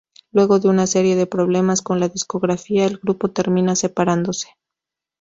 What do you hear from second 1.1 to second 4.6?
de problemas con la discográfica, el grupo termina separándose.